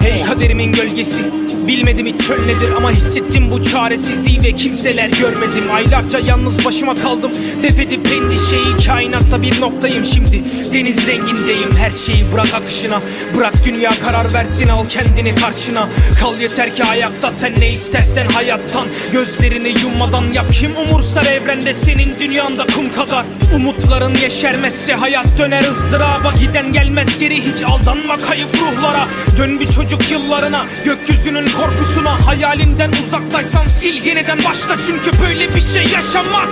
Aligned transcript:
Hey 0.00 0.22
kaderimin 0.24 0.72
gölgesi. 0.72 1.22
Bilmedim 1.66 2.06
hiç 2.06 2.20
çöl 2.20 2.46
nedir 2.46 2.70
ama 2.76 2.90
hissettim 2.90 3.50
bu 3.50 3.62
çaresizliği 3.62 4.42
ve 4.42 4.52
kimseler 4.52 5.08
görmedim. 5.08 5.64
Aylarca 5.72 6.18
yalnız 6.18 6.64
başıma 6.64 6.96
kaldım. 6.96 7.32
Def 7.62 7.78
edip 7.78 8.12
endişeyi 8.12 8.86
kainatta 8.86 9.42
bir 9.42 9.60
noktayım 9.60 10.04
şimdi. 10.04 10.44
Deniz 10.74 11.06
rengindeyim 11.06 11.76
her 11.76 11.90
şeyi 11.90 12.32
bırak 12.32 12.54
akışına. 12.54 13.00
Bırak 13.36 13.54
dünya 13.64 13.90
karar 13.90 14.34
versin 14.34 14.68
al 14.68 14.86
kendini 14.88 15.34
karşına. 15.34 15.88
Kal 16.20 16.40
yeter 16.40 16.74
ki 16.76 16.84
ayakta 16.84 17.30
sen 17.30 17.52
ne 17.60 17.72
istersen 17.72 18.26
hayattan. 18.26 18.88
Gözlerini 19.12 19.74
yummadan 19.82 20.32
yap 20.32 20.52
kim 20.52 20.76
umursar 20.76 21.26
evrende 21.26 21.74
senin 21.74 22.18
dünyanda 22.18 22.66
kum 22.66 22.92
kadar 22.92 23.24
Umutların 23.54 24.14
yeşermezse 24.14 24.94
hayat 24.94 25.38
döner 25.38 25.64
ızdıraba. 25.64 26.32
Giden 26.40 26.72
gelmez 26.72 27.18
geri 27.18 27.42
hiç 27.42 27.62
aldanma 27.62 28.18
kayıp 28.18 28.48
ruhlara. 28.54 29.08
Dön 29.38 29.60
bir 29.60 29.66
çocuk 29.66 30.10
yıllarına 30.10 30.66
gökyüzünün 30.84 31.46
korkusuna. 31.46 32.26
Hayalinden 32.26 32.92
uzaktaysan 33.06 33.66
sil 33.76 33.96
yeniden 34.06 34.38
başla. 34.38 34.76
Çünkü 34.86 35.22
böyle 35.22 35.54
bir 35.54 35.60
şey 35.60 35.82
yaşamak 35.82 36.48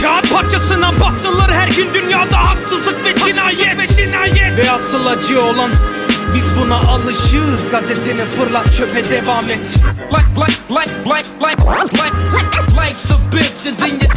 Kağıt 0.00 0.32
parçasına 0.32 1.00
basılır. 1.00 1.50
Her 1.50 1.68
gün 1.68 1.94
dünyada 1.94 2.50
haksızlık 2.50 3.04
ve 3.04 3.14
cinayet. 3.18 3.78
ve 3.78 3.86
cinayet. 3.96 4.58
Ve 4.58 4.70
asıl 4.70 5.06
acı 5.06 5.42
olan 5.42 5.70
biz 6.34 6.44
buna 6.60 6.76
alışığız. 6.76 7.70
Gazeteni 7.70 8.24
fırlat 8.24 8.76
çöpe 8.76 9.10
devam 9.10 9.50
et. 9.50 9.74
Like, 10.12 10.40
like, 10.40 10.58
like, 10.70 10.90
like, 11.06 11.28
like, 11.40 11.62
like, 11.92 12.22
life's 12.82 13.10
a 13.10 13.18
bitch 13.32 13.66
and 13.66 13.78
then 13.78 14.00
you 14.00 14.11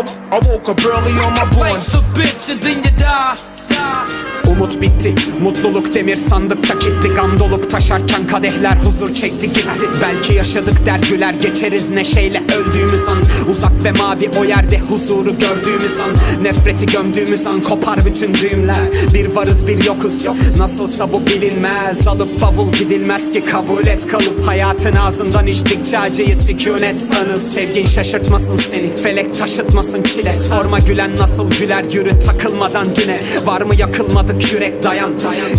I, 0.00 0.02
I, 0.32 0.38
woke 0.48 0.66
up 0.66 0.82
early 0.82 1.12
on 1.20 1.34
my 1.34 1.44
born. 1.52 1.72
Life's 1.72 1.92
a 1.92 1.98
bitch 2.16 2.48
and 2.50 2.60
then 2.60 2.82
you 2.82 2.90
die. 2.96 3.36
die. 3.68 4.39
Umut 4.50 4.82
bitti, 4.82 5.14
mutluluk 5.42 5.94
demir 5.94 6.16
sandıkta 6.16 6.78
kilitli 6.78 7.08
Gam 7.08 7.38
dolup 7.38 7.70
taşarken 7.70 8.26
kadehler 8.26 8.76
huzur 8.76 9.14
çekti 9.14 9.48
gitti. 9.48 9.86
Belki 10.02 10.34
yaşadık 10.34 10.86
der 10.86 11.00
güler 11.10 11.34
geçeriz 11.34 11.90
neşeyle 11.90 12.42
öldüğümüz 12.58 13.08
an. 13.08 13.18
Uzak 13.50 13.84
ve 13.84 13.92
mavi 13.92 14.30
o 14.40 14.44
yerde 14.44 14.78
huzuru 14.78 15.38
gördüğümüz 15.38 16.00
an. 16.00 16.42
Nefreti 16.42 16.86
gömdüğümüz 16.86 17.46
an 17.46 17.62
kopar 17.62 18.04
bütün 18.06 18.34
düğümler. 18.34 18.76
Bir 19.14 19.26
varız 19.26 19.66
bir 19.66 19.84
yokuz 19.84 20.26
Nasılsa 20.58 21.12
bu 21.12 21.26
bilinmez. 21.26 22.08
Alıp 22.08 22.40
bavul 22.40 22.72
gidilmez 22.72 23.32
ki 23.32 23.44
kabul 23.44 23.86
et 23.86 24.06
kalıp 24.06 24.46
Hayatın 24.46 24.96
ağzından 24.96 25.46
içtikçe 25.46 25.98
acıyı 25.98 26.36
sükunet 26.36 26.96
sanıp. 26.96 27.42
Sevgin 27.42 27.86
şaşırtmasın 27.86 28.54
seni 28.54 28.96
felek 28.96 29.38
taşıtmasın 29.38 30.02
çile. 30.02 30.34
Sorma 30.34 30.78
gülen 30.78 31.16
nasıl 31.16 31.50
güler 31.50 31.84
yürü 31.92 32.18
takılmadan 32.18 32.86
düne. 32.96 33.20
Var 33.46 33.60
mı 33.60 33.74
yakılmadık 33.76 34.39
yürek 34.52 34.82
dayan 34.82 35.12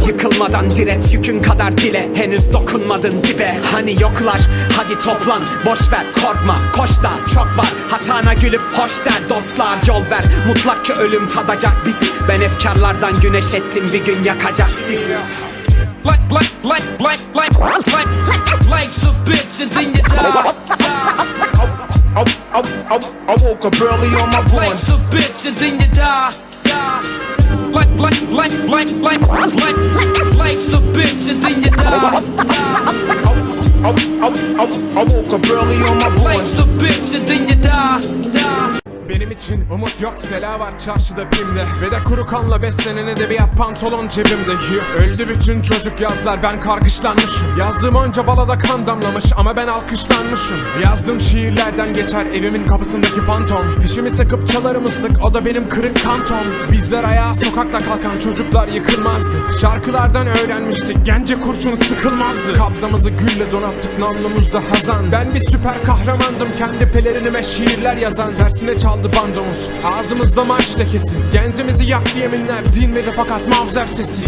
Yıkılmadan 0.08 0.72
diret 0.72 1.14
yükün 1.14 1.42
kadar 1.42 1.78
dile 1.78 2.10
Henüz 2.16 2.54
dokunmadın 2.54 3.24
dibe 3.24 3.58
Hani 3.72 4.02
yoklar 4.02 4.40
hadi 4.78 5.00
toplan 5.00 5.46
boş 5.66 5.92
ver 5.92 6.06
korkma 6.14 6.58
Koş 6.76 6.90
da 6.90 7.12
çok 7.34 7.58
var 7.58 7.74
hatana 7.90 8.34
gülüp 8.34 8.62
hoş 8.62 8.92
der 9.06 9.30
dostlar 9.30 9.80
Yol 9.88 10.12
ver 10.12 10.24
mutlak 10.48 10.86
ki 10.86 10.94
ölüm 10.94 11.28
tadacak 11.28 11.86
bizi 11.86 12.06
Ben 12.28 12.42
efkarlardan 12.42 13.20
güneş 13.22 13.54
ettim 13.54 13.90
bir 13.94 14.06
gün 14.06 14.24
yakacak 14.24 14.70
sizi 14.88 15.18
Like, 16.04 16.24
like, 16.32 16.54
like, 16.64 16.88
like, 17.04 17.22
like, 17.36 17.58
like, 17.98 18.22
life's 18.70 19.04
a 19.04 19.14
bitch 19.26 19.62
and 19.62 19.72
then 19.72 19.88
you 19.90 20.04
die. 20.04 20.54
I, 22.16 22.22
I, 22.54 22.62
I, 22.90 22.98
I 23.28 23.36
woke 23.44 23.66
up 23.66 23.82
early 23.82 24.08
on 24.16 24.30
my 24.32 24.42
born. 24.50 24.66
Life's 24.66 24.90
a 24.90 24.98
bitch 25.12 25.46
and 25.48 25.58
then 25.58 25.80
you 25.80 25.88
die. 25.94 26.51
Like, 28.02 28.20
like, 28.32 28.52
like, 28.68 28.90
like, 28.98 29.22
like, 29.28 30.36
life's 30.36 30.74
a 30.74 30.78
bitch 30.78 31.30
and 31.30 31.44
then 31.44 31.62
you 31.62 31.70
die. 31.70 32.10
I, 33.84 33.92
I, 34.22 34.30
I, 34.58 34.66
I 35.00 35.04
woke 35.04 35.34
up 35.34 35.48
early 35.48 35.78
on 35.88 36.00
my 36.00 36.10
born. 36.10 36.24
Life's 36.24 36.58
a 36.58 36.64
bitch 36.64 37.16
and 37.16 37.28
then 37.28 37.48
you 37.48 37.56
die. 37.56 38.02
die. 38.34 38.81
Benim 39.16 39.32
için 39.32 39.66
umut 39.72 40.02
yok 40.02 40.14
sela 40.18 40.60
var 40.60 40.80
çarşıda 40.80 41.30
pimde 41.30 41.66
Ve 41.82 41.92
de 41.92 42.04
kuru 42.04 42.26
kanla 42.26 42.62
beslenen 42.62 43.08
edebiyat 43.08 43.58
pantolon 43.58 44.08
cebimde. 44.08 44.52
Öldü 44.98 45.30
bütün 45.30 45.62
çocuk 45.62 46.02
yazlar 46.02 46.44
ben 46.44 46.62
kargışlanmışım. 46.62 47.58
Yazdığım 47.58 47.96
onca 47.96 48.28
balada 48.28 48.58
kan 48.58 48.88
damlamış 48.88 49.26
ama 49.38 49.58
ben 49.58 49.68
alkışlanmışım. 49.68 50.58
Yazdığım 50.84 51.22
şiirlerden 51.22 51.94
geçer 51.94 52.26
evimin 52.26 52.68
kapısındaki 52.68 53.22
fantom. 53.22 53.84
Dişimi 53.84 54.12
sıkıp 54.12 54.48
çalarım 54.48 54.86
ıslık 54.86 55.26
o 55.26 55.34
da 55.34 55.46
benim 55.46 55.70
kırık 55.70 56.04
kantom. 56.04 56.72
Bizler 56.72 57.04
ayağa 57.04 57.34
sokakta 57.34 57.80
kalkan 57.80 58.18
çocuklar 58.18 58.68
yıkılmazdı. 58.68 59.38
Şarkılardan 59.62 60.28
öğrenmiştik 60.28 60.98
gence 61.06 61.42
kurşun 61.42 61.76
sıkılmazdı. 61.76 62.54
Kabzamızı 62.58 63.10
gülle 63.10 63.52
donattık 63.52 64.00
namlumuzda 64.00 64.62
hazan. 64.70 65.12
Ben 65.12 65.36
bir 65.36 65.40
süper 65.40 65.84
kahramandım 65.84 66.56
kendi 66.56 66.92
pelerinime 66.92 67.44
şiirler 67.44 67.98
yazan. 67.98 68.34
Tersine 68.34 68.78
çaldı 69.02 69.16
bandomuz 69.16 69.70
ağzımızda 69.84 70.44
marş 70.44 70.80
lekesi. 70.80 71.16
Genzimizi 71.34 71.86
yaktı 71.86 72.20
yeminler. 72.20 72.74
Dinmedi 72.74 73.12
fakat 73.16 73.48
mavzer 73.48 73.86
sesi 73.86 74.26